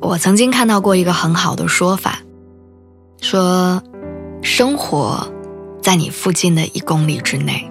[0.00, 2.20] 我曾经看到过一个很好的说法，
[3.20, 3.82] 说，
[4.42, 5.30] 生活
[5.82, 7.70] 在你附近的一公里之内。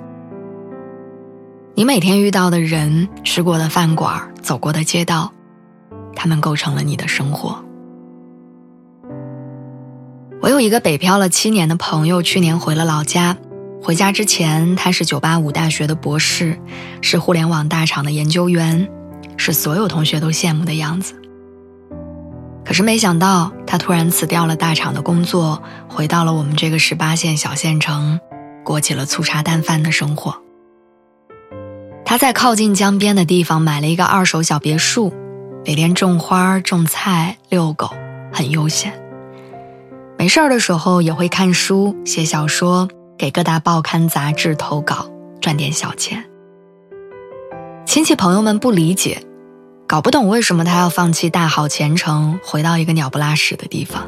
[1.73, 5.33] 你每天遇到的人、吃过的饭馆、走过的街道，
[6.15, 7.63] 他们构成了你的生活。
[10.41, 13.35] 我有一个北漂了七年的朋友，去年回了老家。
[13.81, 16.59] 回家之前，他是九八五大学的博士，
[17.01, 18.87] 是互联网大厂的研究员，
[19.35, 21.18] 是所有同学都羡慕的样子。
[22.69, 28.19] 可是没想到，他突然辞掉了大厂的工作，回到了我们这个十八线小县城，
[28.63, 30.39] 过起了粗茶淡饭的生活。
[32.05, 35.11] 他在靠近江边的地方买了一个二手小别墅，
[35.65, 37.89] 每天种花、种菜、遛狗，
[38.31, 38.93] 很悠闲。
[40.19, 45.09] 没事儿的时候也会看书、写小说，给各大报刊杂志投稿，
[45.41, 46.23] 赚点小钱。
[47.87, 49.23] 亲戚朋友们不理解。
[49.89, 54.07] 搞不懂为什么他要放弃大好前程，回到一个鸟不拉屎的地方。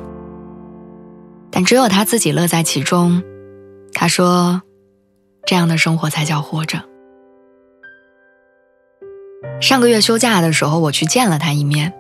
[1.50, 3.24] 但只有他自己乐在其中。
[3.92, 4.62] 他说
[5.44, 6.84] ：“这样的生活才叫活着。”
[9.60, 11.92] 上个月休假的时候，我去见了他一面。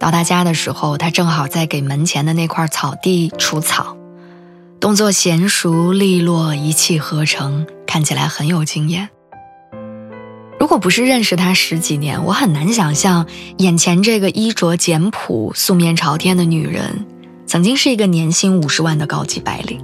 [0.00, 3.96] 到他家的时候，他正好在给门前的那块草地除草，
[4.80, 9.10] 动作娴熟利落，一气呵成，看起来很有经验。
[10.60, 17.06] 如果不是认识她十几年，我很难想象眼前这个衣着简朴、素面朝天的女人，
[17.46, 19.80] 曾经是一个年薪五十万的高级白领。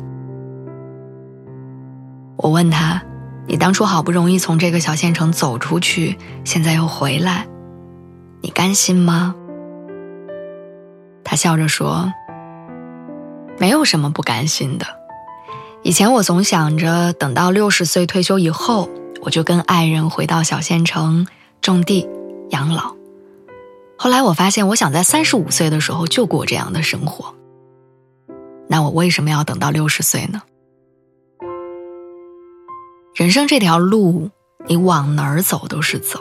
[2.36, 3.03] 我问她
[3.48, 7.47] ：“你当初好不容易从这个小县城走出去，现在又回来，
[8.42, 9.34] 你甘心吗？”
[11.25, 12.12] 她笑着说
[13.59, 14.84] ：“没有什么不甘心的。
[15.82, 18.91] 以前我总想着等到六十岁退休以后。”
[19.26, 21.26] 我就跟爱人回到小县城
[21.60, 22.09] 种地
[22.50, 22.94] 养老。
[23.98, 27.34] 后来我发现，我想在三十五岁的时候就过这样的生活。
[28.69, 30.42] 那我为什么要等到六十岁呢？
[33.16, 34.31] 人生这条路，
[34.69, 36.20] 你往哪儿走都是走。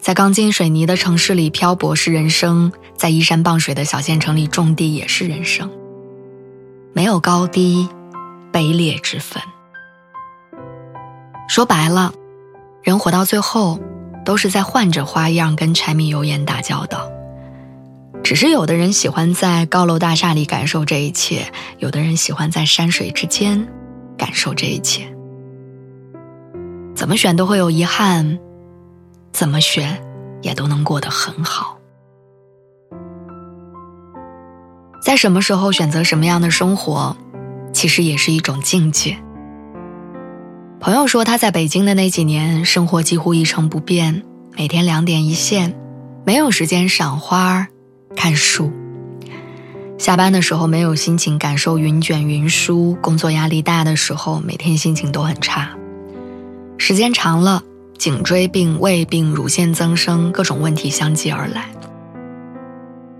[0.00, 5.70] 在钢筋水泥的城市里漂泊是人生，在依山傍水的小县城里种地也是人生。
[6.94, 7.86] 没有高低，
[8.50, 9.42] 卑劣之分。
[11.46, 12.14] 说白了。
[12.82, 13.78] 人活到最后，
[14.24, 17.08] 都是在换着花样跟柴米油盐打交道。
[18.24, 23.68] 只是有的人喜欢在高楼大厦里感受这一切，有的人喜欢在山水之间
[24.16, 25.12] 感受这一切。
[26.94, 28.38] 怎么选都会有遗憾，
[29.32, 30.02] 怎么选
[30.40, 31.78] 也都能过得很好。
[35.00, 37.16] 在什么时候选择什么样的生活，
[37.72, 39.16] 其实也是一种境界。
[40.82, 44.24] 朋友说，他在北京的那几年，生活几乎一成不变，
[44.58, 45.76] 每天两点一线，
[46.26, 47.68] 没有时间赏花、
[48.16, 48.72] 看书。
[49.96, 55.70] 下班的时候没有心情感受云卷云舒，工作压力大的时候，每天心情都很差。
[56.78, 57.62] 时间长了，
[57.96, 61.66] 颈椎病、胃病、乳腺增生，各种问题相继而来。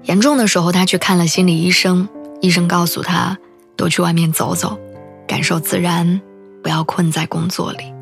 [0.07, 2.09] 严重的时候，他去看了心理医生，
[2.41, 3.39] 医生告诉他，
[3.77, 4.77] 多去外面走走，
[5.29, 6.21] 感受自然。
[6.63, 7.93] 不要困在工作里。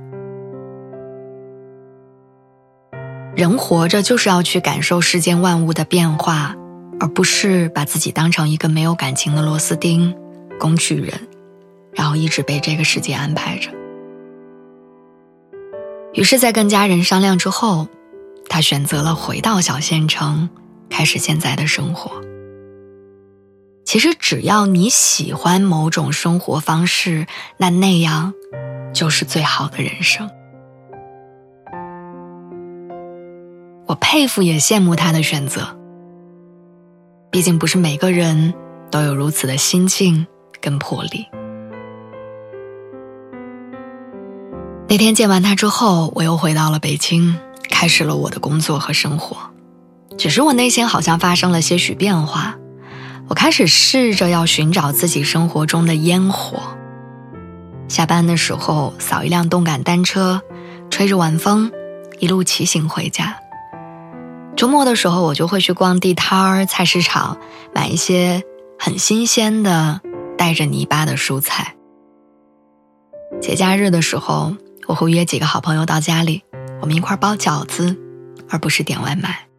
[3.34, 6.54] 人活着就是要去感受世间万物的变化，
[6.98, 10.14] 而不是把自己当成一个没有感情的螺丝钉、
[10.58, 11.14] 工具人，
[11.92, 13.70] 然后一直被这个世界安排着。
[16.12, 17.86] 于是，在跟家人商量之后，
[18.48, 20.50] 他选择了回到小县城，
[20.90, 22.10] 开始现在的生活。
[23.90, 27.26] 其实，只要你喜欢某种生活方式，
[27.56, 28.34] 那那样
[28.94, 30.30] 就是最好的人生。
[33.86, 35.76] 我佩服也羡慕他的选择。
[37.32, 38.54] 毕竟，不是每个人
[38.92, 40.24] 都有如此的心境
[40.60, 41.26] 跟魄力。
[44.88, 47.36] 那天见完他之后，我又回到了北京，
[47.68, 49.36] 开始了我的工作和生活。
[50.16, 52.56] 只是我内心好像发生了些许变化。
[53.30, 56.76] 我开始试着要寻找自己生活中的烟火。
[57.86, 60.42] 下班的时候扫一辆动感单车，
[60.90, 61.70] 吹着晚风，
[62.18, 63.36] 一路骑行回家。
[64.56, 67.38] 周末的时候，我就会去逛地摊儿、菜市场，
[67.72, 68.42] 买一些
[68.76, 70.00] 很新鲜的、
[70.36, 71.76] 带着泥巴的蔬菜。
[73.40, 74.56] 节假日的时候，
[74.88, 76.42] 我会约几个好朋友到家里，
[76.80, 77.96] 我们一块包饺子，
[78.48, 79.49] 而不是点外卖。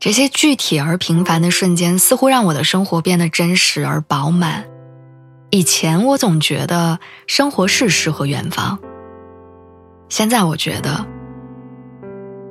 [0.00, 4.64] 这些具体而平凡的瞬间，似乎让我的生活变得真实而饱满。
[5.50, 8.78] 以前我总觉得生活是诗和远方，
[10.08, 11.06] 现在我觉得。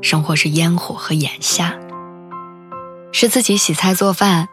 [0.02, 1.74] 生活是烟火和眼下，
[3.12, 4.48] 是自己洗菜做饭，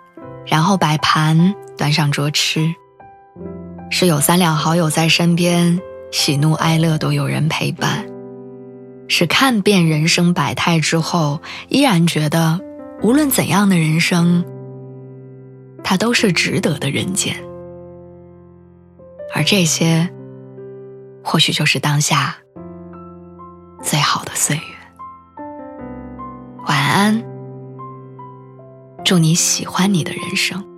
[0.44, 2.74] 然后摆盘端上桌吃，
[3.90, 8.06] 是有三两好友在身边，喜怒哀乐都有人陪伴，
[9.06, 12.60] 是看遍人生百态之后，依然觉得
[13.02, 14.44] 无论怎样的人生，
[15.84, 17.36] 它都是值得的人间，
[19.34, 20.10] 而这些，
[21.22, 22.36] 或许就是当下
[23.82, 24.62] 最好的岁月。
[26.66, 27.22] 晚安，
[29.04, 30.75] 祝你喜欢你的人生。